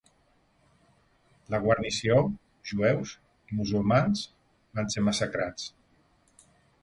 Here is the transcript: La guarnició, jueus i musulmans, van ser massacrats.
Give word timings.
La 1.55 1.59
guarnició, 1.65 2.15
jueus 2.71 3.13
i 3.51 3.59
musulmans, 3.59 4.25
van 4.79 4.89
ser 4.95 5.05
massacrats. 5.11 5.69